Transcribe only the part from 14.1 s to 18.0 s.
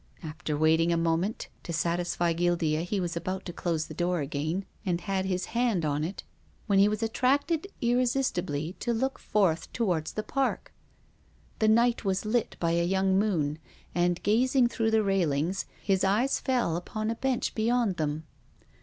gazing through the railings, his eyes fell upon a bench beyond